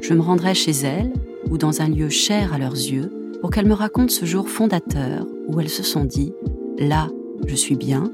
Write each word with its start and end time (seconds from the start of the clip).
Je 0.00 0.14
me 0.14 0.20
rendrai 0.20 0.54
chez 0.54 0.72
elles 0.72 1.12
ou 1.50 1.58
dans 1.58 1.82
un 1.82 1.88
lieu 1.88 2.08
cher 2.08 2.54
à 2.54 2.58
leurs 2.58 2.74
yeux 2.74 3.12
pour 3.40 3.50
qu'elles 3.50 3.68
me 3.68 3.74
racontent 3.74 4.12
ce 4.12 4.24
jour 4.24 4.48
fondateur 4.48 5.26
où 5.48 5.60
elles 5.60 5.68
se 5.68 5.82
sont 5.82 6.04
dit⁇ 6.04 6.32
Là, 6.88 7.08
je 7.46 7.54
suis 7.54 7.76
bien, 7.76 8.10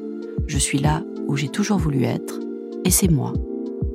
je 0.46 0.58
suis 0.58 0.78
là 0.78 1.04
où 1.28 1.36
j'ai 1.36 1.48
toujours 1.48 1.78
voulu 1.78 2.04
être, 2.04 2.40
et 2.84 2.90
c'est 2.90 3.08
moi. 3.08 3.32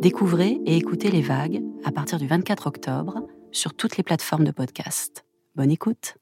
Découvrez 0.01 0.59
et 0.65 0.77
écoutez 0.77 1.11
les 1.11 1.21
vagues 1.21 1.61
à 1.83 1.91
partir 1.91 2.17
du 2.17 2.27
24 2.27 2.67
octobre 2.67 3.27
sur 3.51 3.73
toutes 3.73 3.97
les 3.97 4.03
plateformes 4.03 4.45
de 4.45 4.51
podcast. 4.51 5.25
Bonne 5.55 5.71
écoute. 5.71 6.15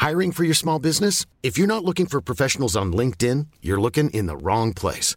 Hiring 0.00 0.32
for 0.32 0.44
your 0.44 0.54
small 0.54 0.78
business? 0.78 1.24
If 1.42 1.56
you're 1.56 1.66
not 1.66 1.82
looking 1.82 2.06
for 2.06 2.20
professionals 2.20 2.76
on 2.76 2.92
LinkedIn, 2.92 3.46
you're 3.62 3.80
looking 3.80 4.10
in 4.10 4.26
the 4.26 4.36
wrong 4.36 4.74
place. 4.74 5.16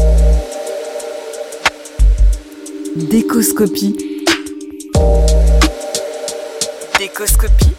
Décoscopie. 2.95 3.95
Décoscopie. 6.99 7.71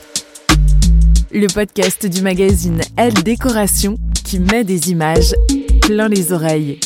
Le 1.30 1.52
podcast 1.52 2.06
du 2.06 2.22
magazine 2.22 2.80
Elle 2.96 3.12
Décoration 3.12 3.96
qui 4.24 4.40
met 4.40 4.64
des 4.64 4.90
images 4.90 5.34
plein 5.82 6.08
les 6.08 6.32
oreilles. 6.32 6.80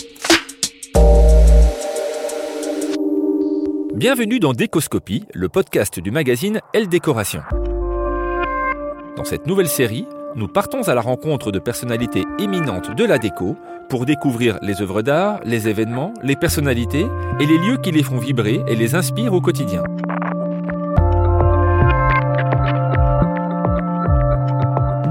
Bienvenue 3.95 4.41
dans 4.41 4.53
Décoscopie, 4.53 5.23
le 5.33 5.49
podcast 5.49 6.01
du 6.01 6.11
magazine 6.11 6.61
Elle 6.75 6.89
Décoration. 6.89 7.43
Dans 9.17 9.25
cette 9.25 9.47
nouvelle 9.47 9.69
série, 9.69 10.07
nous 10.35 10.49
partons 10.49 10.83
à 10.83 10.95
la 10.95 11.01
rencontre 11.01 11.53
de 11.53 11.61
personnalités 11.61 12.25
éminentes 12.41 12.95
de 12.95 13.05
la 13.05 13.19
déco 13.19 13.57
pour 13.89 14.07
découvrir 14.07 14.59
les 14.63 14.83
œuvres 14.83 15.03
d'art, 15.03 15.41
les 15.45 15.69
événements, 15.69 16.13
les 16.23 16.37
personnalités 16.37 17.07
et 17.41 17.47
les 17.47 17.59
lieux 17.59 17.79
qui 17.79 17.93
les 17.93 18.03
font 18.03 18.19
vibrer 18.19 18.63
et 18.67 18.77
les 18.77 18.95
inspirent 18.95 19.35
au 19.35 19.41
quotidien. 19.41 19.83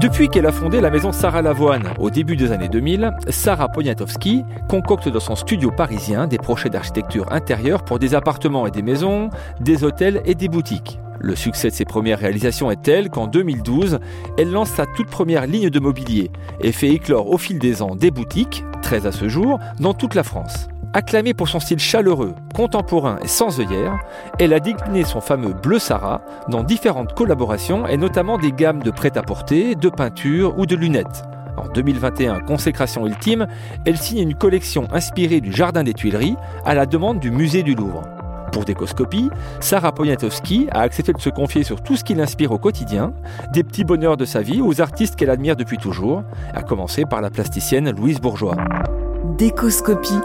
Depuis 0.00 0.28
qu'elle 0.28 0.46
a 0.46 0.52
fondé 0.52 0.80
la 0.80 0.90
maison 0.90 1.10
Sarah 1.10 1.40
Lavoine 1.40 1.88
au 1.98 2.10
début 2.10 2.36
des 2.36 2.52
années 2.52 2.68
2000, 2.68 3.12
Sarah 3.28 3.68
Poniatowski 3.68 4.44
concocte 4.68 5.08
dans 5.08 5.20
son 5.20 5.36
studio 5.36 5.70
parisien 5.70 6.26
des 6.26 6.38
projets 6.38 6.68
d'architecture 6.68 7.32
intérieure 7.32 7.82
pour 7.82 7.98
des 7.98 8.14
appartements 8.14 8.66
et 8.66 8.70
des 8.70 8.82
maisons, 8.82 9.30
des 9.58 9.84
hôtels 9.84 10.20
et 10.26 10.34
des 10.34 10.48
boutiques. 10.48 11.00
Le 11.26 11.34
succès 11.34 11.70
de 11.70 11.74
ses 11.74 11.84
premières 11.84 12.20
réalisations 12.20 12.70
est 12.70 12.80
tel 12.80 13.10
qu'en 13.10 13.26
2012, 13.26 13.98
elle 14.38 14.52
lance 14.52 14.70
sa 14.70 14.86
toute 14.86 15.08
première 15.08 15.48
ligne 15.48 15.70
de 15.70 15.80
mobilier 15.80 16.30
et 16.60 16.70
fait 16.70 16.90
éclore 16.90 17.28
au 17.28 17.36
fil 17.36 17.58
des 17.58 17.82
ans 17.82 17.96
des 17.96 18.12
boutiques, 18.12 18.64
13 18.82 19.08
à 19.08 19.10
ce 19.10 19.28
jour, 19.28 19.58
dans 19.80 19.92
toute 19.92 20.14
la 20.14 20.22
France. 20.22 20.68
Acclamée 20.92 21.34
pour 21.34 21.48
son 21.48 21.58
style 21.58 21.80
chaleureux, 21.80 22.32
contemporain 22.54 23.18
et 23.24 23.26
sans 23.26 23.58
œillère, 23.58 23.98
elle 24.38 24.52
a 24.52 24.60
décliné 24.60 25.02
son 25.02 25.20
fameux 25.20 25.52
Bleu 25.52 25.80
Sarah 25.80 26.20
dans 26.48 26.62
différentes 26.62 27.12
collaborations 27.12 27.88
et 27.88 27.96
notamment 27.96 28.38
des 28.38 28.52
gammes 28.52 28.84
de 28.84 28.92
prêt-à-porter, 28.92 29.74
de 29.74 29.88
peinture 29.88 30.56
ou 30.56 30.64
de 30.64 30.76
lunettes. 30.76 31.24
En 31.56 31.66
2021, 31.66 32.38
consécration 32.38 33.04
ultime, 33.04 33.48
elle 33.84 33.98
signe 33.98 34.20
une 34.20 34.36
collection 34.36 34.86
inspirée 34.92 35.40
du 35.40 35.52
Jardin 35.52 35.82
des 35.82 35.92
Tuileries 35.92 36.36
à 36.64 36.74
la 36.74 36.86
demande 36.86 37.18
du 37.18 37.32
Musée 37.32 37.64
du 37.64 37.74
Louvre. 37.74 38.04
Pour 38.52 38.64
Décoscopie, 38.64 39.30
Sarah 39.60 39.92
Poniatowski 39.92 40.68
a 40.70 40.80
accepté 40.80 41.12
de 41.12 41.20
se 41.20 41.30
confier 41.30 41.64
sur 41.64 41.82
tout 41.82 41.96
ce 41.96 42.04
qui 42.04 42.14
l'inspire 42.14 42.52
au 42.52 42.58
quotidien, 42.58 43.12
des 43.52 43.62
petits 43.62 43.84
bonheurs 43.84 44.16
de 44.16 44.24
sa 44.24 44.42
vie 44.42 44.60
aux 44.60 44.80
artistes 44.80 45.16
qu'elle 45.16 45.30
admire 45.30 45.56
depuis 45.56 45.78
toujours, 45.78 46.22
à 46.54 46.62
commencer 46.62 47.04
par 47.04 47.20
la 47.20 47.30
plasticienne 47.30 47.90
Louise 47.90 48.20
Bourgeois. 48.20 48.56
Décoscopie. 49.36 50.20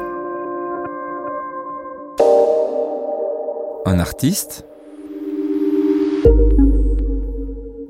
Un 3.85 3.99
artiste? 3.99 4.65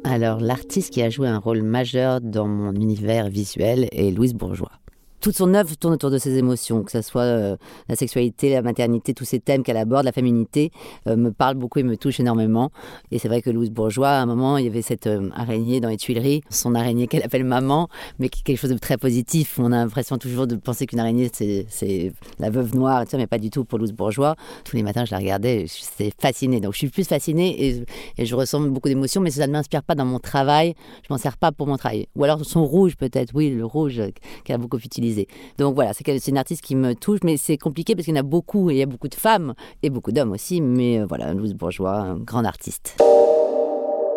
Alors, 0.03 0.39
l'artiste 0.39 0.91
qui 0.91 1.01
a 1.01 1.09
joué 1.09 1.27
un 1.27 1.37
rôle 1.37 1.61
majeur 1.61 2.19
dans 2.21 2.47
mon 2.47 2.73
univers 2.73 3.29
visuel 3.29 3.87
est 3.91 4.11
Louise 4.11 4.33
Bourgeois 4.33 4.80
toute 5.21 5.37
son 5.37 5.53
œuvre 5.53 5.75
tourne 5.77 5.93
autour 5.93 6.09
de 6.09 6.17
ses 6.17 6.37
émotions, 6.37 6.83
que 6.83 6.91
ce 6.91 7.01
soit 7.01 7.21
euh, 7.21 7.55
la 7.87 7.95
sexualité, 7.95 8.49
la 8.49 8.63
maternité, 8.63 9.13
tous 9.13 9.23
ces 9.23 9.39
thèmes 9.39 9.63
qu'elle 9.63 9.77
aborde, 9.77 10.03
la 10.03 10.11
féminité, 10.11 10.71
euh, 11.07 11.15
me 11.15 11.31
parle 11.31 11.55
beaucoup 11.55 11.79
et 11.79 11.83
me 11.83 11.95
touche 11.95 12.19
énormément. 12.19 12.71
Et 13.11 13.19
c'est 13.19 13.27
vrai 13.27 13.41
que 13.41 13.51
Louise 13.51 13.69
Bourgeois, 13.69 14.09
à 14.09 14.21
un 14.21 14.25
moment, 14.25 14.57
il 14.57 14.65
y 14.65 14.67
avait 14.67 14.81
cette 14.81 15.07
euh, 15.07 15.29
araignée 15.35 15.79
dans 15.79 15.89
les 15.89 15.97
Tuileries, 15.97 16.41
son 16.49 16.73
araignée 16.73 17.07
qu'elle 17.07 17.23
appelle 17.23 17.43
maman, 17.43 17.87
mais 18.17 18.29
qui 18.29 18.39
est 18.39 18.43
quelque 18.43 18.57
chose 18.57 18.71
de 18.71 18.77
très 18.77 18.97
positif. 18.97 19.59
On 19.59 19.71
a 19.71 19.77
l'impression 19.77 20.17
toujours 20.17 20.47
de 20.47 20.55
penser 20.55 20.87
qu'une 20.87 20.99
araignée, 20.99 21.29
c'est 21.31 22.13
la 22.39 22.49
veuve 22.49 22.75
noire, 22.75 23.05
mais 23.13 23.27
pas 23.27 23.37
du 23.37 23.51
tout 23.51 23.63
pour 23.63 23.77
Louise 23.77 23.93
Bourgeois. 23.93 24.35
Tous 24.65 24.75
les 24.75 24.83
matins, 24.83 25.05
je 25.05 25.11
la 25.11 25.19
regardais, 25.19 25.67
j'étais 25.67 26.11
fascinée. 26.19 26.59
Donc 26.61 26.73
je 26.73 26.79
suis 26.79 26.89
plus 26.89 27.07
fascinée 27.07 27.63
et, 27.63 27.83
et 28.17 28.25
je 28.25 28.35
ressens 28.35 28.59
beaucoup 28.61 28.89
d'émotions, 28.89 29.21
mais 29.21 29.29
ça 29.29 29.45
ne 29.45 29.51
m'inspire 29.51 29.83
pas 29.83 29.93
dans 29.93 30.05
mon 30.05 30.19
travail. 30.19 30.73
Je 31.07 31.13
m'en 31.13 31.19
sers 31.19 31.37
pas 31.37 31.51
pour 31.51 31.67
mon 31.67 31.77
travail. 31.77 32.07
Ou 32.15 32.23
alors 32.23 32.43
son 32.43 32.65
rouge, 32.65 32.95
peut-être, 32.95 33.31
oui, 33.35 33.51
le 33.51 33.65
rouge 33.65 34.01
qu'elle 34.43 34.55
a 34.55 34.57
beaucoup 34.57 34.77
utilisé. 34.77 35.10
Donc 35.57 35.75
voilà, 35.75 35.91
c'est 35.93 36.27
une 36.27 36.37
artiste 36.37 36.61
qui 36.61 36.75
me 36.75 36.93
touche, 36.95 37.19
mais 37.23 37.37
c'est 37.37 37.57
compliqué 37.57 37.95
parce 37.95 38.05
qu'il 38.05 38.15
y 38.15 38.17
en 38.17 38.21
a 38.21 38.23
beaucoup, 38.23 38.69
et 38.69 38.73
il 38.73 38.77
y 38.77 38.81
a 38.81 38.85
beaucoup 38.85 39.07
de 39.07 39.15
femmes 39.15 39.53
et 39.83 39.89
beaucoup 39.89 40.11
d'hommes 40.11 40.31
aussi, 40.31 40.61
mais 40.61 40.99
euh, 40.99 41.05
voilà, 41.05 41.33
Louise 41.33 41.53
Bourgeois, 41.53 41.95
un 41.95 42.17
grand 42.17 42.45
artiste. 42.45 42.97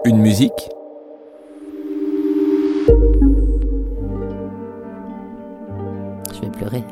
Une 0.05 0.19
musique? 0.19 0.53
Je 6.35 6.41
vais 6.41 6.51
pleurer. 6.51 6.85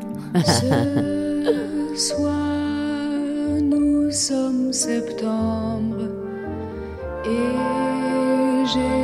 Ce 1.94 2.14
soir, 2.14 3.60
nous 3.60 4.10
sommes 4.10 4.72
septembre 4.72 6.08
et 7.26 8.66
j'ai 8.72 9.01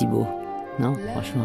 si 0.00 0.06
beau, 0.06 0.26
non 0.78 0.94
Franchement, 1.12 1.44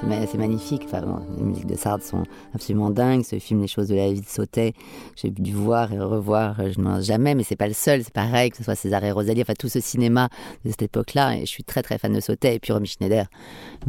c'est 0.00 0.06
ma- 0.06 0.26
c'est 0.26 0.38
magnifique. 0.38 0.82
Enfin, 0.84 1.22
les 1.36 1.42
musiques 1.44 1.66
de 1.66 1.74
Sard 1.76 2.02
sont 2.02 2.22
absolument 2.54 2.90
dingues. 2.90 3.24
Ce 3.24 3.38
film, 3.38 3.60
Les 3.60 3.66
choses 3.68 3.88
de 3.88 3.94
la 3.96 4.12
vie 4.12 4.20
de 4.20 4.26
Sautet, 4.26 4.72
j'ai 5.16 5.30
dû 5.30 5.52
voir 5.52 5.92
et 5.92 5.98
revoir, 5.98 6.60
euh, 6.60 6.70
je 6.72 6.78
ne 6.78 6.84
mange 6.84 7.02
jamais, 7.04 7.34
mais 7.34 7.42
c'est 7.42 7.56
pas 7.56 7.66
le 7.66 7.74
seul. 7.74 8.04
C'est 8.04 8.12
pareil, 8.12 8.50
que 8.50 8.56
ce 8.56 8.62
soit 8.64 8.74
César 8.76 9.02
et 9.04 9.10
Rosalie, 9.10 9.42
enfin 9.42 9.54
tout 9.58 9.68
ce 9.68 9.80
cinéma 9.80 10.28
de 10.64 10.70
cette 10.70 10.82
époque-là. 10.82 11.36
Et 11.36 11.40
je 11.40 11.46
suis 11.46 11.64
très 11.64 11.82
très 11.82 11.98
fan 11.98 12.12
de 12.12 12.20
Sautet 12.20 12.54
et 12.54 12.58
puis 12.60 12.72
Romy 12.72 12.86
Schneider. 12.86 13.26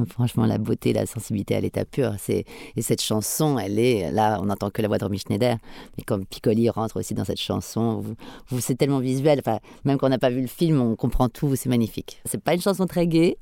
Franchement, 0.10 0.46
la 0.46 0.58
beauté, 0.58 0.94
la 0.94 1.06
sensibilité 1.06 1.56
à 1.56 1.62
l'état 1.62 1.86
pur. 1.86 2.14
Et 2.30 2.82
cette 2.82 3.02
chanson, 3.02 3.60
elle 3.60 3.78
est 3.80 4.12
là, 4.12 4.40
on 4.42 4.46
n'entend 4.46 4.70
que 4.72 4.82
la 4.82 4.88
voix 4.88 4.98
de 4.98 5.04
Romy 5.06 5.20
Schneider, 5.20 5.58
mais 5.98 6.04
comme 6.04 6.26
Piccoli 6.26 6.70
rentre 6.70 6.98
aussi 7.00 7.14
dans 7.14 7.26
cette 7.26 7.40
chanson, 7.40 8.04
vous- 8.50 8.60
c'est 8.60 8.76
tellement 8.76 9.00
visuel. 9.00 9.40
Enfin, 9.46 9.60
même 9.86 9.98
quand 9.98 10.08
on 10.08 10.10
n'a 10.10 10.18
pas 10.20 10.30
vu 10.30 10.42
le 10.42 10.48
film, 10.48 10.82
on 10.82 10.96
comprend 10.96 11.30
tout. 11.30 11.56
C'est 11.56 11.70
magnifique. 11.70 12.22
C'est 12.26 12.42
pas 12.42 12.54
une 12.56 12.62
chanson 12.62 12.86
très 12.88 13.08
gaie, 13.08 13.38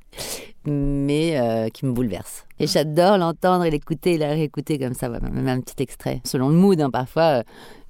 mais 0.68 1.40
euh, 1.40 1.70
qui 1.70 1.86
me 1.86 1.92
bouleverse. 1.92 2.46
Et 2.60 2.68
j'adore 2.68 3.18
l'entendre 3.18 3.66
et 3.66 3.70
l'écouter, 3.70 4.16
et 4.16 4.18
la 4.18 4.30
réécouter 4.30 4.80
comme 4.80 4.94
ça, 4.94 5.10
même 5.10 5.48
un 5.48 5.62
petit 5.62 5.82
extrait. 5.82 6.22
Selon 6.24 6.50
le 6.50 6.56
mood, 6.56 6.80
hein, 6.82 6.90
parfois, 6.90 7.24
euh, 7.24 7.44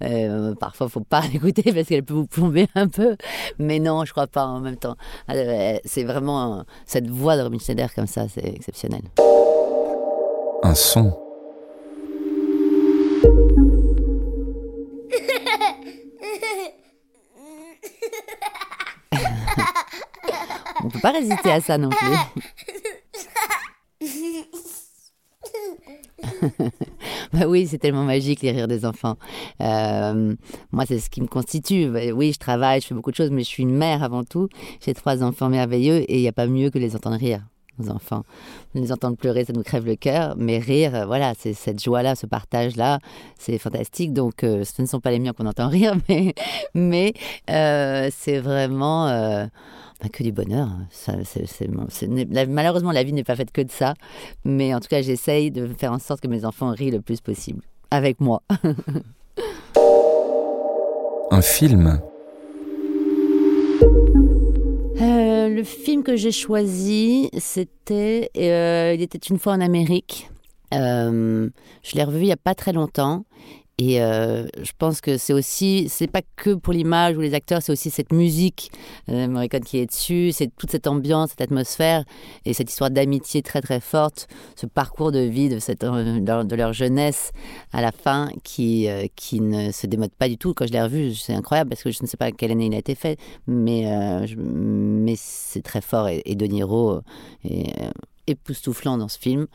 euh, 0.03 0.55
parfois 0.55 0.89
faut 0.89 0.99
pas 0.99 1.21
l'écouter 1.33 1.71
parce 1.73 1.87
qu'elle 1.87 2.03
peut 2.03 2.13
vous 2.13 2.27
plomber 2.27 2.67
un 2.75 2.87
peu. 2.87 3.15
Mais 3.59 3.79
non, 3.79 4.05
je 4.05 4.11
crois 4.11 4.27
pas 4.27 4.45
en 4.45 4.59
même 4.59 4.77
temps. 4.77 4.95
Euh, 5.31 5.77
c'est 5.85 6.03
vraiment 6.03 6.63
cette 6.85 7.09
voix 7.09 7.37
de 7.37 7.43
Robin 7.43 7.59
Schneider 7.59 7.93
comme 7.93 8.07
ça, 8.07 8.27
c'est 8.27 8.45
exceptionnel. 8.45 9.01
Un 10.63 10.75
son. 10.75 11.17
On 20.83 20.89
peut 20.89 20.99
pas 20.99 21.11
résister 21.11 21.51
à 21.51 21.61
ça 21.61 21.77
non 21.77 21.89
plus. 21.89 22.07
bah 27.33 27.47
oui, 27.47 27.67
c'est 27.67 27.77
tellement 27.77 28.03
magique 28.03 28.41
les 28.41 28.51
rires 28.51 28.67
des 28.67 28.85
enfants. 28.85 29.17
Euh, 29.61 30.35
moi, 30.71 30.85
c'est 30.87 30.99
ce 30.99 31.09
qui 31.09 31.21
me 31.21 31.27
constitue. 31.27 31.89
Oui, 32.13 32.33
je 32.33 32.39
travaille, 32.39 32.81
je 32.81 32.87
fais 32.87 32.95
beaucoup 32.95 33.11
de 33.11 33.15
choses, 33.15 33.31
mais 33.31 33.43
je 33.43 33.47
suis 33.47 33.63
une 33.63 33.75
mère 33.75 34.03
avant 34.03 34.23
tout. 34.23 34.49
J'ai 34.85 34.93
trois 34.93 35.23
enfants 35.23 35.49
merveilleux 35.49 35.99
et 36.11 36.17
il 36.17 36.21
n'y 36.21 36.27
a 36.27 36.33
pas 36.33 36.47
mieux 36.47 36.69
que 36.69 36.79
les 36.79 36.95
entendre 36.95 37.17
rire. 37.17 37.41
Nos 37.79 37.91
enfants, 37.91 38.23
les 38.73 38.91
entendre 38.91 39.17
pleurer, 39.17 39.45
ça 39.45 39.53
nous 39.53 39.61
crève 39.61 39.85
le 39.85 39.95
cœur, 39.95 40.33
mais 40.35 40.57
rire, 40.57 40.95
euh, 40.95 41.05
voilà, 41.05 41.33
c'est 41.37 41.53
cette 41.53 41.79
joie-là, 41.83 42.15
ce 42.15 42.25
partage-là, 42.25 42.97
c'est 43.37 43.59
fantastique. 43.59 44.13
Donc, 44.13 44.43
euh, 44.43 44.63
ce 44.63 44.81
ne 44.81 44.87
sont 44.87 44.99
pas 44.99 45.11
les 45.11 45.19
miens 45.19 45.31
qu'on 45.33 45.45
entend 45.45 45.69
rire, 45.69 45.93
mais, 46.73 47.13
c'est 47.47 48.39
vraiment 48.39 49.47
bah, 50.01 50.09
que 50.11 50.23
du 50.23 50.31
bonheur. 50.31 50.69
Ça, 50.91 51.13
mon- 51.69 51.87
c'est- 51.89 52.07
la- 52.31 52.45
malheureusement, 52.45 52.91
la 52.91 53.03
vie 53.03 53.13
n'est 53.13 53.23
pas 53.23 53.35
faite 53.35 53.51
que 53.51 53.61
de 53.61 53.71
ça, 53.71 53.93
mais 54.45 54.73
en 54.73 54.79
tout 54.79 54.87
cas, 54.89 55.01
j'essaye 55.01 55.49
de 55.51 55.67
faire 55.67 55.91
en 55.91 55.99
sorte 55.99 56.21
que 56.21 56.27
mes 56.27 56.45
enfants 56.45 56.69
rient 56.71 56.91
le 56.91 57.01
plus 57.01 57.19
possible 57.21 57.61
avec 57.91 58.19
moi. 58.21 58.41
Un 61.31 61.41
film. 61.41 61.99
Euh, 65.01 65.49
le 65.49 65.63
film 65.63 66.03
que 66.03 66.15
j'ai 66.15 66.31
choisi, 66.31 67.29
c'était 67.37 68.31
euh, 68.37 68.93
Il 68.95 69.01
était 69.01 69.17
une 69.19 69.37
fois 69.37 69.53
en 69.53 69.61
Amérique. 69.61 70.29
Euh, 70.73 71.49
je 71.83 71.95
l'ai 71.95 72.03
revu 72.03 72.19
il 72.19 72.25
n'y 72.25 72.31
a 72.31 72.37
pas 72.37 72.55
très 72.55 72.73
longtemps. 72.73 73.25
Et 73.79 74.01
euh, 74.01 74.47
je 74.59 74.71
pense 74.75 75.01
que 75.01 75.17
c'est 75.17 75.33
aussi, 75.33 75.87
c'est 75.87 76.07
pas 76.07 76.23
que 76.35 76.55
pour 76.55 76.73
l'image 76.73 77.15
ou 77.15 77.21
les 77.21 77.35
acteurs, 77.35 77.61
c'est 77.61 77.71
aussi 77.71 77.91
cette 77.91 78.11
musique 78.11 78.71
euh, 79.07 79.27
Morricone 79.27 79.63
qui 79.63 79.77
est 79.77 79.85
dessus, 79.85 80.31
c'est 80.31 80.49
toute 80.57 80.71
cette 80.71 80.87
ambiance, 80.87 81.29
cette 81.29 81.41
atmosphère 81.41 82.03
et 82.45 82.53
cette 82.53 82.71
histoire 82.71 82.89
d'amitié 82.89 83.43
très 83.43 83.61
très 83.61 83.79
forte, 83.79 84.27
ce 84.55 84.65
parcours 84.65 85.11
de 85.11 85.19
vie 85.19 85.47
de, 85.49 85.59
cette, 85.59 85.83
euh, 85.83 86.19
de 86.19 86.55
leur- 86.55 86.73
jeunesse 86.73 87.31
à 87.71 87.81
la 87.81 87.91
fin 87.91 88.31
qui, 88.43 88.89
euh, 88.89 89.05
qui 89.15 89.41
ne 89.41 89.71
se 89.71 89.85
démode 89.85 90.11
pas 90.11 90.27
du 90.27 90.39
tout. 90.39 90.55
Quand 90.55 90.65
je 90.65 90.73
l'ai 90.73 90.81
revu, 90.81 91.13
c'est 91.13 91.33
incroyable 91.33 91.69
parce 91.69 91.83
que 91.83 91.91
je 91.91 91.99
ne 92.01 92.07
sais 92.07 92.17
pas 92.17 92.31
quelle 92.31 92.49
année 92.51 92.65
il 92.65 92.73
a 92.73 92.79
été 92.79 92.95
fait, 92.95 93.19
mais, 93.45 93.85
mais 94.35 95.13
c'est 95.15 95.61
très 95.61 95.81
fort 95.81 96.07
et, 96.07 96.23
et 96.25 96.33
De 96.35 96.47
Niro 96.47 96.93
euh, 96.95 97.01
époustouflant 98.27 98.97
dans 98.97 99.07
ce 99.07 99.17
film. 99.17 99.47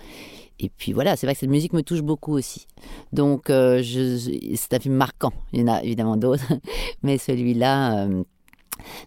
Et 0.62 0.68
puis 0.68 0.92
voilà, 0.92 1.16
c'est 1.16 1.26
vrai 1.26 1.34
que 1.34 1.40
cette 1.40 1.50
musique 1.50 1.72
me 1.72 1.82
touche 1.82 2.02
beaucoup 2.02 2.34
aussi. 2.34 2.66
Donc 3.12 3.50
euh, 3.50 3.82
c'est 4.54 4.74
un 4.74 4.78
film 4.78 4.94
marquant. 4.94 5.32
Il 5.52 5.60
y 5.60 5.62
en 5.64 5.68
a 5.68 5.82
évidemment 5.82 6.16
d'autres, 6.16 6.52
mais 7.02 7.18
celui-là, 7.18 8.04
euh, 8.06 8.22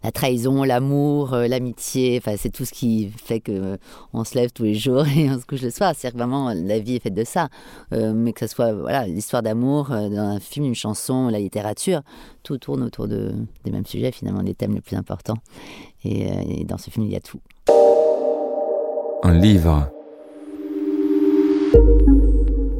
la 0.03 0.12
trahison, 0.12 0.63
l'amour, 0.63 1.33
euh, 1.33 1.47
l'amitié, 1.47 2.17
enfin 2.21 2.35
c'est 2.38 2.50
tout 2.50 2.65
ce 2.65 2.73
qui 2.73 3.09
fait 3.09 3.39
que 3.39 3.77
on 4.12 4.25
se 4.25 4.35
lève 4.35 4.51
tous 4.51 4.63
les 4.63 4.73
jours 4.73 5.07
et 5.07 5.29
on 5.29 5.39
se 5.39 5.45
couche 5.45 5.62
le 5.62 5.71
soir. 5.71 5.94
C'est 5.95 6.12
vraiment 6.12 6.53
la 6.53 6.79
vie 6.79 6.95
est 6.95 7.00
faite 7.00 7.13
de 7.13 7.23
ça. 7.23 7.47
Mais 7.91 8.33
que 8.33 8.45
ce 8.45 8.53
soit 8.53 8.73
voilà 8.73 9.07
l'histoire 9.07 9.41
d'amour 9.41 9.89
dans 9.89 10.17
un 10.17 10.39
film, 10.41 10.65
une 10.65 10.75
chanson, 10.75 11.29
la 11.29 11.39
littérature, 11.39 12.01
tout 12.44 12.57
tourne 12.57 12.83
autour 12.83 13.07
de, 13.07 13.33
des 13.63 13.71
mêmes 13.71 13.85
sujets 13.85 14.12
finalement, 14.12 14.44
des 14.44 14.56
thèmes 14.56 14.73
les 14.73 14.81
plus 14.81 14.97
importants. 14.97 15.38
Et 16.03 16.65
dans 16.65 16.77
ce 16.77 16.89
film, 16.89 17.06
il 17.06 17.13
y 17.13 17.15
a 17.15 17.21
tout. 17.21 17.39
Un 19.27 19.39
livre. 19.39 19.92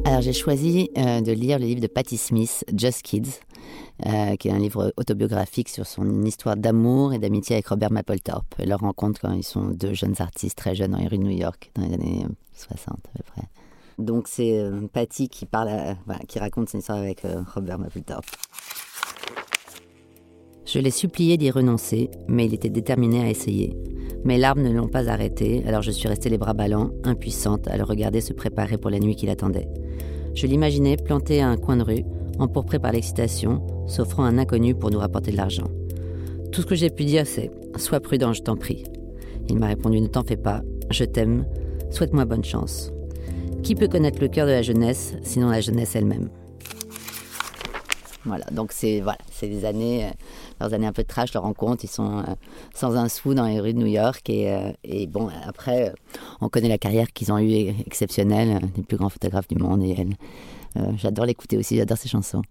Alors 0.04 0.20
j'ai 0.20 0.32
choisi 0.32 0.90
euh, 0.96 1.20
de 1.20 1.32
lire 1.32 1.58
le 1.58 1.64
livre 1.64 1.80
de 1.80 1.88
Patti 1.88 2.16
Smith, 2.16 2.64
Just 2.72 3.02
Kids, 3.02 3.40
euh, 4.06 4.36
qui 4.36 4.46
est 4.46 4.52
un 4.52 4.60
livre 4.60 4.92
autobiographique 4.96 5.68
sur 5.68 5.88
son 5.88 6.22
histoire 6.22 6.56
d'amour 6.56 7.12
et 7.12 7.18
d'amitié 7.18 7.56
avec 7.56 7.66
Robert 7.66 7.90
Mapplethorpe. 7.90 8.54
Et 8.60 8.66
leur 8.66 8.78
rencontre 8.78 9.22
quand 9.22 9.32
ils 9.32 9.42
sont 9.42 9.70
deux 9.70 9.92
jeunes 9.92 10.14
artistes 10.20 10.56
très 10.56 10.76
jeunes 10.76 10.92
dans 10.92 10.98
les 10.98 11.08
rues 11.08 11.18
de 11.18 11.24
New 11.24 11.36
York, 11.36 11.72
dans 11.74 11.82
les 11.82 11.94
années 11.94 12.24
euh, 12.24 12.32
60 12.54 12.94
à 12.94 13.18
peu 13.18 13.24
près. 13.24 13.42
Donc 13.98 14.28
c'est 14.28 14.56
euh, 14.56 14.86
Patty 14.92 15.28
qui 15.28 15.46
parle, 15.46 15.96
qui 16.28 16.38
raconte 16.38 16.68
son 16.68 16.78
histoire 16.78 16.98
avec 16.98 17.24
euh, 17.24 17.42
Robert 17.56 17.80
Mapplethorpe. 17.80 18.26
Je 20.66 20.80
l'ai 20.80 20.90
supplié 20.90 21.36
d'y 21.36 21.52
renoncer, 21.52 22.10
mais 22.26 22.46
il 22.46 22.54
était 22.54 22.68
déterminé 22.68 23.22
à 23.22 23.30
essayer. 23.30 23.76
Mes 24.24 24.36
larmes 24.36 24.62
ne 24.62 24.72
l'ont 24.72 24.88
pas 24.88 25.08
arrêté, 25.08 25.62
alors 25.64 25.82
je 25.82 25.92
suis 25.92 26.08
restée 26.08 26.28
les 26.28 26.38
bras 26.38 26.54
ballants, 26.54 26.90
impuissante, 27.04 27.68
à 27.68 27.76
le 27.76 27.84
regarder 27.84 28.20
se 28.20 28.32
préparer 28.32 28.76
pour 28.76 28.90
la 28.90 28.98
nuit 28.98 29.14
qui 29.14 29.26
l'attendait. 29.26 29.68
Je 30.34 30.48
l'imaginais 30.48 30.96
planté 30.96 31.40
à 31.40 31.48
un 31.48 31.56
coin 31.56 31.76
de 31.76 31.84
rue, 31.84 32.04
empourpré 32.40 32.80
par 32.80 32.90
l'excitation, 32.90 33.64
s'offrant 33.86 34.24
à 34.24 34.28
un 34.28 34.38
inconnu 34.38 34.74
pour 34.74 34.90
nous 34.90 34.98
rapporter 34.98 35.30
de 35.30 35.36
l'argent. 35.36 35.70
Tout 36.50 36.62
ce 36.62 36.66
que 36.66 36.74
j'ai 36.74 36.90
pu 36.90 37.04
dire, 37.04 37.28
c'est 37.28 37.52
Sois 37.76 38.00
prudent, 38.00 38.32
je 38.32 38.42
t'en 38.42 38.56
prie. 38.56 38.82
Il 39.48 39.60
m'a 39.60 39.68
répondu 39.68 40.00
Ne 40.00 40.08
t'en 40.08 40.24
fais 40.24 40.36
pas, 40.36 40.62
je 40.90 41.04
t'aime, 41.04 41.46
souhaite-moi 41.90 42.24
bonne 42.24 42.44
chance. 42.44 42.92
Qui 43.62 43.76
peut 43.76 43.88
connaître 43.88 44.20
le 44.20 44.28
cœur 44.28 44.46
de 44.46 44.52
la 44.52 44.62
jeunesse, 44.62 45.14
sinon 45.22 45.48
la 45.48 45.60
jeunesse 45.60 45.94
elle-même? 45.94 46.28
Voilà, 48.26 48.44
donc 48.50 48.72
c'est 48.72 49.02
des 49.42 49.64
années, 49.64 50.06
euh, 50.06 50.10
leurs 50.60 50.72
années 50.72 50.86
un 50.86 50.92
peu 50.92 51.02
de 51.02 51.08
trash, 51.08 51.32
leur 51.34 51.42
rencontre, 51.42 51.84
ils 51.84 51.90
sont 51.90 52.18
euh, 52.18 52.22
sans 52.74 52.96
un 52.96 53.08
sou 53.08 53.34
dans 53.34 53.46
les 53.46 53.60
rues 53.60 53.72
de 53.72 53.78
New 53.78 53.86
York 53.86 54.28
et, 54.30 54.52
euh, 54.52 54.72
et 54.84 55.06
bon, 55.06 55.28
après, 55.46 55.90
euh, 55.90 55.92
on 56.40 56.48
connaît 56.48 56.68
la 56.68 56.78
carrière 56.78 57.12
qu'ils 57.12 57.32
ont 57.32 57.38
eue 57.38 57.74
exceptionnelle, 57.86 58.60
les 58.76 58.82
plus 58.82 58.96
grands 58.96 59.08
photographes 59.08 59.48
du 59.48 59.56
monde 59.56 59.82
et 59.82 59.94
elle. 59.98 60.16
j'adore 60.96 61.26
l'écouter 61.26 61.56
aussi, 61.56 61.76
j'adore 61.76 61.98
ses 61.98 62.08
chansons. 62.08 62.42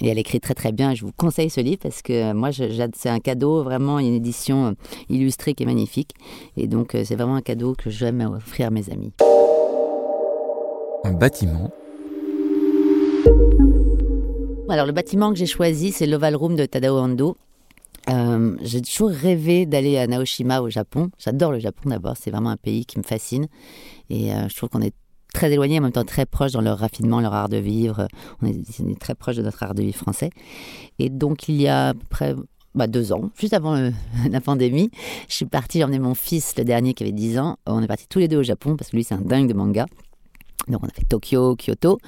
Et 0.00 0.08
elle 0.08 0.18
écrit 0.18 0.40
très 0.40 0.54
très 0.54 0.72
bien. 0.72 0.94
Je 0.94 1.04
vous 1.04 1.12
conseille 1.16 1.48
ce 1.48 1.60
livre 1.60 1.78
parce 1.80 2.02
que 2.02 2.32
moi, 2.32 2.50
c'est 2.52 3.08
un 3.08 3.20
cadeau 3.20 3.62
vraiment. 3.62 4.00
Une 4.00 4.14
édition 4.14 4.74
illustrée 5.08 5.54
qui 5.54 5.62
est 5.62 5.66
magnifique. 5.66 6.12
Et 6.56 6.66
donc, 6.66 6.90
c'est 7.04 7.14
vraiment 7.14 7.36
un 7.36 7.40
cadeau 7.40 7.76
que 7.78 7.88
j'aime 7.88 8.20
offrir 8.36 8.66
à 8.66 8.70
mes 8.70 8.90
amis. 8.90 9.12
Un 11.04 11.12
bâtiment. 11.12 11.70
Alors, 14.70 14.86
le 14.86 14.92
bâtiment 14.92 15.32
que 15.32 15.36
j'ai 15.36 15.46
choisi, 15.46 15.90
c'est 15.90 16.06
l'Oval 16.06 16.36
Room 16.36 16.54
de 16.54 16.64
Tadao 16.64 16.96
Ando. 16.96 17.36
Euh, 18.08 18.56
j'ai 18.62 18.80
toujours 18.80 19.10
rêvé 19.10 19.66
d'aller 19.66 19.98
à 19.98 20.06
Naoshima 20.06 20.60
au 20.60 20.70
Japon. 20.70 21.10
J'adore 21.18 21.50
le 21.50 21.58
Japon 21.58 21.90
d'abord, 21.90 22.14
c'est 22.16 22.30
vraiment 22.30 22.50
un 22.50 22.56
pays 22.56 22.86
qui 22.86 22.96
me 22.98 23.02
fascine. 23.02 23.48
Et 24.10 24.32
euh, 24.32 24.48
je 24.48 24.56
trouve 24.56 24.68
qu'on 24.68 24.80
est 24.80 24.94
très 25.34 25.50
éloigné, 25.50 25.80
en 25.80 25.82
même 25.82 25.92
temps 25.92 26.04
très 26.04 26.24
proche 26.24 26.52
dans 26.52 26.60
leur 26.60 26.78
raffinement, 26.78 27.20
leur 27.20 27.34
art 27.34 27.48
de 27.48 27.56
vivre. 27.56 28.06
On 28.42 28.46
est, 28.46 28.80
on 28.80 28.88
est 28.88 28.98
très 28.98 29.16
proche 29.16 29.34
de 29.34 29.42
notre 29.42 29.60
art 29.64 29.74
de 29.74 29.82
vivre 29.82 29.96
français. 29.96 30.30
Et 31.00 31.08
donc, 31.08 31.48
il 31.48 31.60
y 31.60 31.66
a 31.66 31.88
à 31.88 31.94
peu 31.94 32.06
près 32.08 32.36
bah, 32.76 32.86
deux 32.86 33.12
ans, 33.12 33.30
juste 33.36 33.54
avant 33.54 33.74
euh, 33.74 33.90
la 34.30 34.40
pandémie, 34.40 34.92
je 35.28 35.34
suis 35.34 35.46
partie, 35.46 35.78
j'ai 35.78 35.84
emmené 35.84 35.98
mon 35.98 36.14
fils, 36.14 36.54
le 36.56 36.62
dernier 36.62 36.94
qui 36.94 37.02
avait 37.02 37.12
10 37.12 37.40
ans. 37.40 37.56
On 37.66 37.82
est 37.82 37.88
partis 37.88 38.06
tous 38.08 38.20
les 38.20 38.28
deux 38.28 38.38
au 38.38 38.44
Japon 38.44 38.76
parce 38.76 38.90
que 38.90 38.96
lui, 38.96 39.02
c'est 39.02 39.14
un 39.14 39.20
dingue 39.20 39.48
de 39.48 39.54
manga. 39.54 39.86
Donc, 40.68 40.82
on 40.84 40.86
a 40.86 40.92
fait 40.92 41.04
Tokyo, 41.04 41.56
Kyoto. 41.56 41.98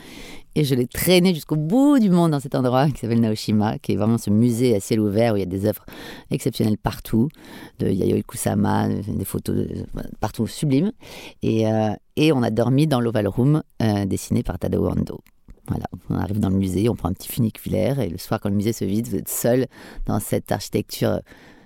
Et 0.55 0.65
je 0.65 0.75
l'ai 0.75 0.87
traîné 0.87 1.35
jusqu'au 1.35 1.57
bout 1.57 1.99
du 1.99 2.11
monde 2.11 2.33
dans 2.33 2.41
cet 2.41 2.55
endroit 2.55 2.89
qui 2.91 3.01
s'appelle 3.01 3.21
Naoshima, 3.21 3.79
qui 3.79 3.93
est 3.93 3.97
vraiment 3.97 4.19
ce 4.19 4.31
musée 4.31 4.77
à 4.77 4.81
ciel 4.81 5.01
ouvert 5.01 5.33
où 5.33 5.37
il 5.37 5.41
y 5.41 5.43
a 5.43 5.47
des 5.47 5.67
œuvres 5.67 5.85
exceptionnelles 6.31 6.79
partout, 6.79 7.29
de 7.79 7.89
Yayoi 7.89 8.23
Kusama, 8.23 8.89
des 8.89 9.25
photos 9.25 9.67
partout 10.21 10.47
sublimes. 10.47 10.93
Et, 11.43 11.67
euh, 11.67 11.95
et 12.17 12.33
on 12.33 12.43
a 12.43 12.51
dormi 12.51 12.87
dans 12.87 13.01
l'Oval 13.01 13.29
Room 13.29 13.63
euh, 13.81 14.05
dessiné 14.05 14.43
par 14.43 14.59
Tadao 14.59 14.87
Ando. 14.89 15.21
Voilà, 15.69 15.87
on 16.11 16.17
arrive 16.17 16.41
dans 16.41 16.51
le 16.51 16.57
musée, 16.57 16.89
on 16.89 16.97
prend 16.97 17.09
un 17.09 17.13
petit 17.13 17.29
funiculaire 17.29 18.01
et 18.01 18.09
le 18.09 18.19
soir 18.19 18.41
quand 18.41 18.49
le 18.49 18.57
musée 18.57 18.73
se 18.73 18.85
vide, 18.85 19.07
vous 19.07 19.17
êtes 19.17 19.29
seul 19.29 19.69
dans 20.07 20.19
cette 20.19 20.51
architecture 20.51 21.21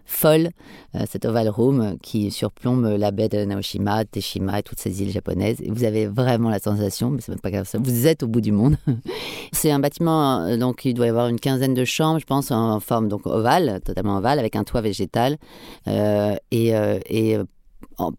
folle, 0.07 0.51
euh, 0.95 1.01
cet 1.11 1.25
oval 1.25 1.49
room 1.49 1.99
qui 2.01 2.31
surplombe 2.31 2.85
la 2.97 3.11
baie 3.11 3.29
de 3.29 3.45
Naoshima, 3.45 4.05
Teshima 4.05 4.61
et 4.61 4.63
toutes 4.63 4.79
ces 4.81 5.03
îles 5.03 5.11
japonaises. 5.11 5.63
Vous 5.69 5.85
avez 5.85 6.07
vraiment 6.07 6.49
la 6.49 6.61
sensation, 6.61 7.11
mais 7.11 7.21
c'est 7.21 7.33
même 7.33 7.41
pas 7.41 7.51
grave, 7.51 7.67
ça, 7.67 7.79
vous 7.79 8.07
êtes 8.07 8.23
au 8.23 8.29
bout 8.29 8.41
du 8.41 8.53
monde. 8.53 8.77
c'est 9.53 9.71
un 9.71 9.81
bâtiment, 9.81 10.41
euh, 10.43 10.57
donc 10.57 10.85
il 10.85 10.95
doit 10.95 11.07
y 11.07 11.11
avoir 11.11 11.29
une 11.29 11.41
quinzaine 11.41 11.75
de 11.75 11.85
chambres, 11.85 12.21
je 12.21 12.27
pense, 12.27 12.51
en 12.51 12.81
forme 12.81 13.09
donc 13.09 13.27
ovale, 13.27 13.81
totalement 13.85 14.17
ovale, 14.17 14.39
avec 14.39 14.57
un 14.57 14.65
toit 14.65 14.81
végétal 14.81 15.37
euh, 15.89 16.37
et, 16.51 17.37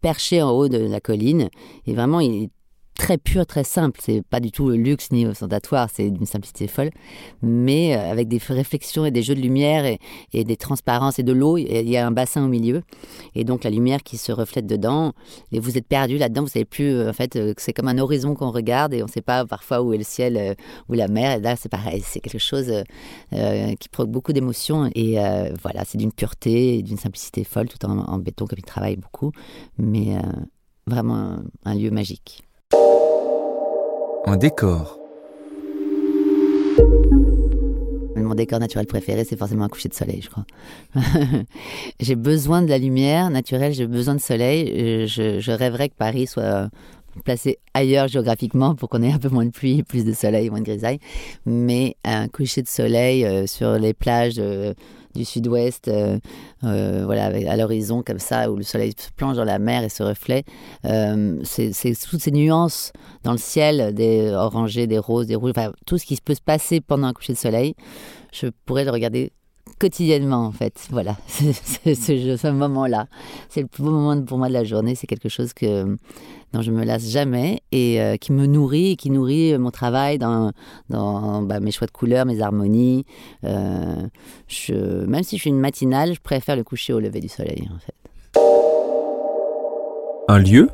perché 0.02 0.42
en 0.42 0.52
haut 0.52 0.68
de 0.68 0.78
la 0.78 1.00
colline. 1.00 1.50
Et 1.86 1.94
vraiment, 1.94 2.20
il 2.20 2.44
est 2.44 2.50
très 2.98 3.18
pur, 3.18 3.46
très 3.46 3.64
simple. 3.64 4.00
C'est 4.04 4.22
pas 4.22 4.40
du 4.40 4.52
tout 4.52 4.70
luxe 4.70 5.12
ni 5.12 5.26
ostentatoire, 5.26 5.90
c'est 5.94 6.10
d'une 6.10 6.26
simplicité 6.26 6.68
folle, 6.68 6.90
mais 7.42 7.96
euh, 7.96 8.12
avec 8.12 8.28
des 8.28 8.40
réflexions 8.50 9.06
et 9.06 9.12
des 9.12 9.24
jeux 9.24 9.36
de 9.36 9.42
lumière 9.42 9.86
et, 10.34 10.44
des 10.44 10.58
transparences 10.58 11.20
et 11.20 11.24
de 11.24 11.32
l'eau. 11.32 11.58
Il 11.58 11.90
y 11.90 11.98
a 11.98 12.06
un 12.06 12.12
bassin 12.12 12.44
au 12.44 12.48
milieu 12.48 12.82
et 13.36 13.44
donc 13.44 13.64
la 13.64 13.70
lumière 13.70 14.04
qui 14.04 14.18
se 14.18 14.32
reflète 14.32 14.66
dedans. 14.66 15.14
Et 15.52 15.60
vous 15.60 15.78
êtes 15.78 15.88
perdu 15.88 16.18
là-dedans. 16.18 16.42
Vous 16.42 16.50
savez 16.50 16.66
plus 16.66 16.90
euh, 16.90 17.10
en 17.10 17.14
fait 17.14 17.36
euh, 17.36 17.54
c'est 17.58 17.74
comme 17.74 17.88
un 17.88 17.98
horizon 17.98 18.34
qu'on 18.34 18.52
regarde 18.52 18.94
et 18.94 19.02
on 19.04 19.06
ne 19.06 19.12
sait 19.12 19.22
pas 19.22 19.46
parfois 19.46 19.82
où 19.82 19.94
est 19.94 19.98
le 19.98 20.04
ciel 20.04 20.56
ou 20.90 20.94
la 20.94 21.08
mer. 21.08 21.38
Et 21.38 21.40
là 21.40 21.56
c'est 21.56 21.70
pareil, 21.70 22.02
c'est 22.06 22.20
quelque 22.20 22.40
chose 22.40 22.72
qui 23.32 23.90
provoque 23.90 24.12
beaucoup 24.12 24.34
d'émotions 24.34 24.90
et 24.96 25.18
voilà, 25.62 25.84
c'est 25.86 25.98
d'une 25.98 26.12
pureté 26.12 26.78
et 26.78 26.84
d'une 26.84 26.98
simplicité 26.98 27.44
folle, 27.44 27.68
tout 27.68 27.86
en, 27.86 28.18
béton 28.18 28.46
comme 28.46 28.60
il 28.60 28.66
travaille 28.66 28.98
beaucoup, 28.98 29.32
mais 29.78 30.18
vraiment 30.88 31.38
un 31.66 31.76
lieu 31.76 31.92
magique. 31.92 32.47
Un 34.30 34.36
décor. 34.36 35.00
Mon 38.18 38.36
décor 38.36 38.60
naturel 38.60 38.86
préféré, 38.86 39.24
c'est 39.24 39.38
forcément 39.38 39.64
un 39.64 39.70
coucher 39.70 39.88
de 39.88 39.94
soleil, 39.94 40.22
je 40.22 40.30
crois. 40.30 40.46
j'ai 42.02 42.16
besoin 42.16 42.62
de 42.62 42.68
la 42.68 42.78
lumière 42.78 43.30
naturelle, 43.30 43.72
j'ai 43.74 43.88
besoin 43.88 44.16
de 44.16 44.20
soleil. 44.20 44.70
Euh, 44.70 45.08
Je, 45.08 45.40
je 45.40 45.52
rêverais 45.54 45.88
que 45.88 45.96
Paris 45.96 46.28
soit 46.28 46.70
placé 47.24 47.60
ailleurs 47.74 48.08
géographiquement 48.08 48.76
pour 48.76 48.90
qu'on 48.90 49.02
ait 49.04 49.12
un 49.12 49.20
peu 49.20 49.30
moins 49.30 49.46
de 49.46 49.52
pluie, 49.52 49.84
plus 49.84 50.06
de 50.06 50.14
soleil, 50.14 50.50
moins 50.50 50.60
de 50.60 50.66
grisaille. 50.66 51.00
Mais 51.46 51.96
un 52.04 52.28
coucher 52.28 52.62
de 52.62 52.68
soleil 52.68 53.26
euh, 53.26 53.48
sur 53.48 53.74
les 53.74 53.94
plages 53.94 54.36
euh, 54.40 54.74
du 55.16 55.26
sud-ouest, 55.26 55.88
euh, 55.88 56.20
voilà, 56.62 57.26
à 57.26 57.58
l'horizon 57.58 58.04
comme 58.04 58.20
ça, 58.20 58.52
où 58.52 58.56
le 58.56 58.64
soleil 58.64 58.94
se 58.98 59.10
plonge 59.16 59.38
dans 59.38 59.44
la 59.46 59.58
mer 59.58 59.84
et 59.84 59.90
se 59.90 60.04
reflète, 60.04 60.46
c'est 60.84 61.94
toutes 62.08 62.22
ces 62.22 62.30
nuances 62.30 62.92
dans 63.24 63.32
le 63.32 63.40
ciel, 63.40 63.96
des 63.96 64.32
orangés, 64.32 64.86
des 64.86 65.00
roses, 65.00 65.26
des 65.26 65.36
rouges, 65.36 65.54
tout 65.88 65.98
ce 65.98 66.06
qui 66.06 66.18
peut 66.24 66.36
se 66.36 66.42
passer 66.42 66.82
pendant 66.82 67.08
un 67.08 67.14
coucher 67.14 67.34
de 67.34 67.38
soleil 67.40 67.74
je 68.32 68.48
pourrais 68.66 68.86
le 68.86 68.92
regarder 68.92 69.32
quotidiennement 69.80 70.46
en 70.46 70.52
fait. 70.52 70.88
Voilà, 70.90 71.18
ce, 71.28 71.94
ce 71.94 72.52
moment-là. 72.52 73.08
C'est 73.50 73.62
le 73.62 73.68
plus 73.68 73.84
beau 73.84 73.92
moment 73.92 74.22
pour 74.22 74.38
moi 74.38 74.48
de 74.48 74.54
la 74.54 74.64
journée. 74.64 74.96
C'est 74.96 75.08
quelque 75.08 75.30
chose 75.30 75.54
que, 75.54 75.98
dont 76.54 76.62
je 76.62 76.72
me 76.72 76.84
lasse 76.84 77.10
jamais 77.10 77.62
et 77.72 78.02
euh, 78.02 78.18
qui 78.18 78.32
me 78.32 78.46
nourrit 78.46 78.98
qui 78.98 79.10
nourrit 79.10 79.58
mon 79.58 79.72
travail 79.72 80.18
dans, 80.18 80.52
dans 80.90 81.42
bah, 81.42 81.60
mes 81.60 81.72
choix 81.72 81.88
de 81.88 81.92
couleurs, 81.92 82.26
mes 82.26 82.42
harmonies. 82.42 83.06
Euh, 83.44 84.08
même 85.08 85.24
si 85.24 85.38
je 85.38 85.42
suis 85.42 85.50
une 85.50 85.60
matinale, 85.60 86.14
je 86.14 86.22
préfère 86.22 86.56
le 86.56 86.64
coucher 86.64 86.94
au 86.94 87.00
lever 87.00 87.20
du 87.20 87.30
soleil 87.30 87.70
en 87.74 87.80
fait. 87.80 87.94
Un 90.30 90.40
lieu? 90.40 90.70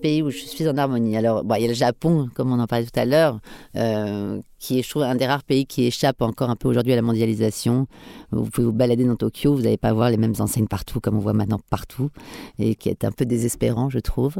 Pays 0.00 0.22
où 0.22 0.30
je 0.30 0.38
suis 0.38 0.68
en 0.68 0.76
harmonie. 0.76 1.16
Alors, 1.16 1.44
bon, 1.44 1.54
il 1.56 1.62
y 1.62 1.64
a 1.64 1.68
le 1.68 1.74
Japon, 1.74 2.28
comme 2.34 2.52
on 2.52 2.58
en 2.58 2.66
parlait 2.66 2.86
tout 2.86 2.98
à 2.98 3.04
l'heure, 3.04 3.40
euh, 3.76 4.40
qui 4.58 4.78
est, 4.78 4.82
je 4.82 4.90
trouve, 4.90 5.02
un 5.02 5.14
des 5.14 5.26
rares 5.26 5.44
pays 5.44 5.66
qui 5.66 5.84
échappe 5.84 6.22
encore 6.22 6.50
un 6.50 6.56
peu 6.56 6.68
aujourd'hui 6.68 6.92
à 6.92 6.96
la 6.96 7.02
mondialisation. 7.02 7.86
Vous 8.30 8.44
pouvez 8.50 8.66
vous 8.66 8.72
balader 8.72 9.04
dans 9.04 9.16
Tokyo, 9.16 9.54
vous 9.54 9.62
n'allez 9.62 9.76
pas 9.76 9.92
voir 9.92 10.10
les 10.10 10.16
mêmes 10.16 10.34
enseignes 10.38 10.66
partout, 10.66 11.00
comme 11.00 11.16
on 11.16 11.20
voit 11.20 11.32
maintenant 11.32 11.60
partout, 11.70 12.10
et 12.58 12.74
qui 12.74 12.88
est 12.88 13.04
un 13.04 13.12
peu 13.12 13.24
désespérant, 13.24 13.90
je 13.90 13.98
trouve. 13.98 14.36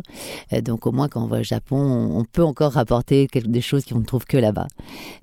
Euh, 0.52 0.60
donc, 0.60 0.86
au 0.86 0.92
moins, 0.92 1.08
quand 1.08 1.22
on 1.22 1.28
va 1.28 1.40
au 1.40 1.44
Japon, 1.44 1.78
on, 1.78 2.24
peut 2.24 2.44
encore 2.44 2.72
rapporter 2.72 3.26
des 3.32 3.60
choses 3.60 3.84
qu'on 3.84 4.00
ne 4.00 4.04
trouve 4.04 4.24
que 4.24 4.36
là-bas. 4.36 4.66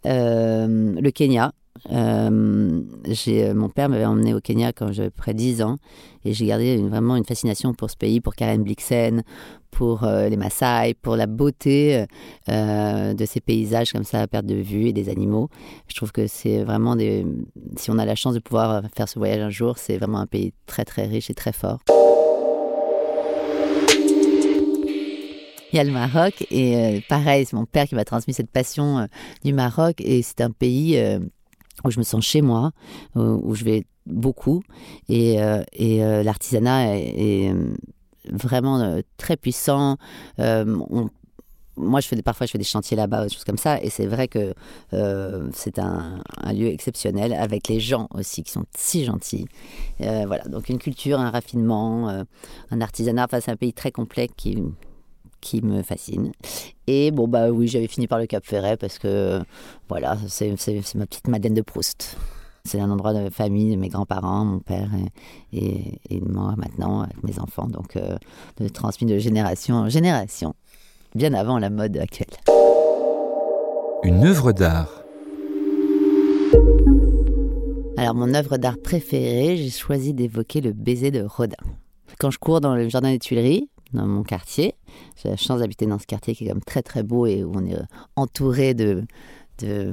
Euh, 0.05 0.95
le 0.99 1.11
Kenya. 1.11 1.51
Euh, 1.91 2.81
j'ai, 3.05 3.53
mon 3.53 3.69
père 3.69 3.89
m'avait 3.89 4.05
emmené 4.05 4.33
au 4.33 4.39
Kenya 4.39 4.73
quand 4.73 4.91
j'avais 4.91 5.09
près 5.09 5.33
de 5.33 5.39
10 5.39 5.61
ans 5.61 5.77
et 6.23 6.33
j'ai 6.33 6.45
gardé 6.45 6.77
vraiment 6.77 7.15
une 7.15 7.25
fascination 7.25 7.73
pour 7.73 7.89
ce 7.89 7.97
pays, 7.97 8.21
pour 8.21 8.35
Karen 8.35 8.63
Blixen, 8.63 9.23
pour 9.71 10.03
euh, 10.03 10.29
les 10.29 10.37
Maasai, 10.37 10.95
pour 11.01 11.15
la 11.15 11.27
beauté 11.27 12.05
euh, 12.49 13.13
de 13.13 13.25
ces 13.25 13.41
paysages 13.41 13.91
comme 13.91 14.05
ça 14.05 14.21
à 14.21 14.27
perte 14.27 14.45
de 14.45 14.55
vue 14.55 14.87
et 14.87 14.93
des 14.93 15.09
animaux. 15.09 15.49
Je 15.87 15.95
trouve 15.95 16.11
que 16.11 16.27
c'est 16.27 16.63
vraiment 16.63 16.95
des... 16.95 17.25
Si 17.75 17.91
on 17.91 17.97
a 17.97 18.05
la 18.05 18.15
chance 18.15 18.33
de 18.33 18.39
pouvoir 18.39 18.83
faire 18.95 19.09
ce 19.09 19.19
voyage 19.19 19.41
un 19.41 19.49
jour, 19.49 19.77
c'est 19.77 19.97
vraiment 19.97 20.19
un 20.19 20.27
pays 20.27 20.53
très 20.65 20.85
très 20.85 21.05
riche 21.05 21.29
et 21.29 21.35
très 21.35 21.51
fort. 21.51 21.79
Il 25.75 25.77
y 25.77 25.81
a 25.81 25.83
le 25.83 25.91
Maroc 25.91 26.47
et 26.51 26.77
euh, 26.77 26.99
pareil, 27.09 27.45
c'est 27.45 27.57
mon 27.57 27.65
père 27.65 27.85
qui 27.85 27.95
m'a 27.95 28.05
transmis 28.05 28.33
cette 28.33 28.49
passion 28.49 28.99
euh, 28.99 29.05
du 29.43 29.51
Maroc 29.51 29.95
et 29.99 30.21
c'est 30.21 30.39
un 30.39 30.49
pays 30.49 30.97
euh, 30.97 31.19
où 31.87 31.91
je 31.91 31.99
me 31.99 32.03
sens 32.03 32.23
chez 32.23 32.41
moi, 32.41 32.71
où, 33.15 33.19
où 33.21 33.55
je 33.55 33.63
vais 33.63 33.85
beaucoup 34.05 34.61
et, 35.09 35.41
euh, 35.41 35.63
et 35.73 36.03
euh, 36.03 36.23
l'artisanat 36.23 36.97
est, 36.97 37.51
euh, 37.51 37.75
vraiment 38.31 38.79
euh, 38.79 39.01
très 39.17 39.37
puissant. 39.37 39.97
Euh, 40.39 40.65
moi, 41.77 41.99
je 41.99 42.07
fais 42.07 42.15
des, 42.15 42.21
parfois, 42.21 42.45
je 42.45 42.51
fais 42.51 42.57
des 42.57 42.63
chantiers 42.63 42.95
là-bas, 42.95 43.25
des 43.25 43.33
choses 43.33 43.43
comme 43.43 43.57
ça, 43.57 43.81
et 43.81 43.89
c'est 43.89 44.05
vrai 44.05 44.29
que 44.29 44.53
euh, 44.93 45.49
c'est 45.53 45.77
un, 45.77 46.21
lieu 46.53 46.67
exceptionnel 46.67 47.33
avec 47.33 47.67
les 47.67 47.81
gens 47.81 48.07
aussi 48.13 48.43
qui 48.43 48.51
sont 48.51 48.63
si 48.75 49.03
gentils. 49.03 49.45
Euh, 50.01 50.23
voilà, 50.25 50.45
donc 50.45 50.69
une 50.69 50.77
culture, 50.77 51.19
un 51.19 51.31
raffinement, 51.31 52.09
euh, 52.09 52.23
un 52.71 52.79
artisanat. 52.79 53.25
Enfin, 53.25 53.41
c'est 53.41 53.51
un 53.51 53.57
pays 53.57 53.73
très 53.73 53.91
complet 53.91 54.29
qui 54.35 54.63
qui 55.45 55.61
me 55.61 55.83
fascine. 55.83 56.31
Et 56.87 57.11
bon 57.11 57.27
bah 57.27 57.51
oui, 57.51 57.67
j'avais 57.67 57.87
fini 57.87 58.07
par 58.07 58.17
le 58.17 58.25
Cap 58.25 58.43
Ferret 58.43 58.77
parce 58.77 58.97
que 58.97 59.39
voilà, 59.87 60.17
c'est 60.27 60.49
ma 60.95 61.05
petite 61.05 61.27
Madeleine 61.27 61.53
de 61.53 61.61
Proust. 61.61 62.17
C'est 62.63 62.79
un 62.79 62.89
endroit 62.89 63.13
de 63.13 63.29
famille, 63.29 63.75
de 63.75 63.79
mes 63.79 63.89
grands-parents, 63.89 64.43
mon 64.43 64.57
père 64.59 64.89
et, 65.53 65.65
et, 65.65 65.99
et 66.09 66.19
moi 66.21 66.55
maintenant, 66.57 67.01
avec 67.01 67.23
mes 67.23 67.37
enfants. 67.39 67.67
Donc, 67.67 67.95
euh, 67.95 68.17
de 68.59 68.67
transmis 68.69 69.05
de 69.05 69.19
génération 69.19 69.75
en 69.75 69.87
génération, 69.87 70.55
bien 71.13 71.35
avant 71.35 71.59
la 71.59 71.69
mode 71.69 71.95
actuelle. 71.97 72.35
Une 74.03 74.25
œuvre 74.25 74.51
d'art. 74.51 75.03
Alors, 77.97 78.15
mon 78.15 78.33
œuvre 78.33 78.57
d'art 78.57 78.79
préférée, 78.83 79.57
j'ai 79.57 79.69
choisi 79.69 80.15
d'évoquer 80.15 80.61
le 80.61 80.73
baiser 80.73 81.11
de 81.11 81.23
Rodin. 81.23 81.63
Quand 82.17 82.31
je 82.31 82.39
cours 82.39 82.61
dans 82.61 82.75
le 82.75 82.89
jardin 82.89 83.11
des 83.11 83.19
Tuileries, 83.19 83.69
dans 83.93 84.07
mon 84.07 84.23
quartier, 84.23 84.75
j'ai 85.15 85.29
la 85.29 85.37
chance 85.37 85.59
d'habiter 85.59 85.85
dans 85.85 85.99
ce 85.99 86.05
quartier 86.07 86.35
qui 86.35 86.45
est 86.45 86.49
comme 86.49 86.61
très 86.61 86.81
très 86.81 87.03
beau 87.03 87.25
et 87.25 87.43
où 87.43 87.51
on 87.55 87.65
est 87.65 87.75
euh, 87.75 87.83
entouré 88.15 88.73
de, 88.73 89.03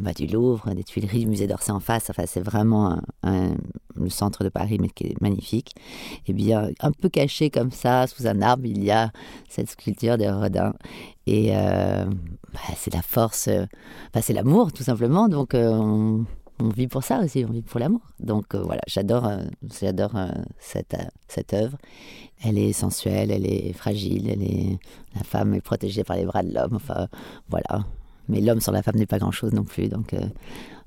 bah, 0.01 0.13
du 0.13 0.27
Louvre, 0.27 0.75
des 0.75 0.83
Tuileries, 0.85 1.21
du 1.21 1.27
musée 1.27 1.47
d'Orsay 1.47 1.71
en 1.73 1.81
face. 1.81 2.11
Enfin, 2.11 2.25
c'est 2.27 2.41
vraiment 2.41 3.01
un- 3.23 3.55
le 3.95 4.09
centre 4.09 4.43
de 4.43 4.49
Paris, 4.49 4.79
mais 4.81 4.89
qui 4.89 5.05
est 5.09 5.21
magnifique. 5.21 5.75
Et 6.27 6.33
bien, 6.33 6.71
un 6.81 6.93
peu 6.93 7.09
caché 7.09 7.51
comme 7.51 7.71
ça, 7.71 8.07
sous 8.07 8.27
un 8.27 8.41
arbre, 8.43 8.65
il 8.67 8.83
y 8.83 8.91
a 8.91 9.13
cette 9.49 9.71
sculpture 9.71 10.19
de 10.19 10.25
Rodin. 10.25 10.73
Et 11.27 11.55
euh, 11.57 12.05
bah, 12.53 12.61
c'est 12.77 12.93
la 12.93 13.03
force, 13.03 13.49
euh, 13.49 13.67
c'est 14.21 14.33
l'amour 14.33 14.73
tout 14.73 14.83
simplement. 14.83 15.29
Donc, 15.29 15.55
euh, 15.55 15.71
on, 15.73 16.25
on 16.59 16.69
vit 16.69 16.87
pour 16.87 17.03
ça 17.03 17.21
aussi, 17.21 17.45
on 17.49 17.53
vit 17.53 17.63
pour 17.63 17.81
l'amour. 17.81 18.03
Donc 18.21 18.55
euh, 18.55 18.63
voilà, 18.63 18.83
j'adore, 18.87 19.27
euh, 19.27 19.43
j'adore 19.81 20.17
euh, 20.17 20.29
cette, 20.59 20.97
cette 21.29 21.55
œuvre. 21.55 21.77
Elle 22.45 22.59
est 22.59 22.73
sensuelle, 22.73 23.31
elle 23.31 23.47
est 23.47 23.73
fragile, 23.73 24.29
elle 24.31 24.43
est 24.43 24.79
la 25.15 25.23
femme 25.23 25.55
est 25.55 25.61
protégée 25.61 26.05
par 26.05 26.17
les 26.17 26.25
bras 26.25 26.43
de 26.43 26.53
l'homme. 26.53 26.75
Enfin 26.75 27.09
voilà, 27.49 27.85
mais 28.29 28.41
l'homme 28.41 28.61
sans 28.61 28.73
la 28.73 28.83
femme 28.83 28.97
n'est 28.97 29.07
pas 29.07 29.19
grand 29.19 29.33
chose 29.33 29.53
non 29.53 29.65
plus. 29.65 29.89
Donc 29.89 30.15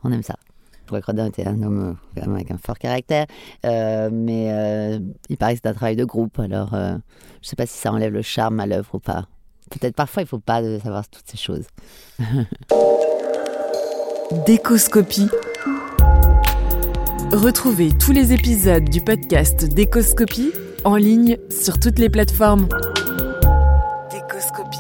on 0.04 0.12
aime 0.12 0.24
ça. 0.24 0.36
Je 0.82 0.88
crois 0.88 1.02
que 1.02 1.08
Rodin 1.08 1.26
était 1.26 1.48
un 1.48 1.64
homme 1.64 1.98
avec 2.16 2.52
un 2.52 2.58
fort 2.58 2.78
caractère, 2.78 3.26
mais 3.64 5.00
il 5.30 5.38
paraît 5.38 5.56
que 5.56 5.62
c'est 5.64 5.70
un 5.70 5.74
travail 5.74 5.96
de 5.96 6.06
groupe. 6.06 6.40
Alors 6.40 6.70
je 6.74 6.78
ne 6.78 7.00
sais 7.42 7.56
pas 7.56 7.66
si 7.66 7.78
ça 7.78 7.92
enlève 7.92 8.14
le 8.14 8.22
charme 8.22 8.60
à 8.60 8.68
l'œuvre 8.68 8.96
ou 8.96 9.00
pas. 9.00 9.28
Peut-être 9.72 9.96
parfois 9.96 10.22
il 10.22 10.26
ne 10.26 10.30
faut 10.30 10.40
pas 10.40 10.62
savoir 10.80 11.08
toutes 11.08 11.28
ces 11.28 11.38
choses. 11.38 11.66
Décoscopie. 14.46 15.30
Retrouvez 17.36 17.90
tous 17.92 18.14
les 18.14 18.32
épisodes 18.32 18.86
du 18.86 19.02
podcast 19.02 19.66
Décoscopie 19.66 20.54
en 20.86 20.96
ligne 20.96 21.38
sur 21.50 21.78
toutes 21.82 22.00
les 22.00 22.10
plateformes. 22.10 22.70
Décoscopie. 24.10 24.80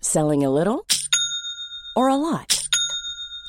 Selling 0.00 0.44
a 0.44 0.50
little 0.50 0.84
or 1.94 2.08
a 2.08 2.16
lot? 2.16 2.57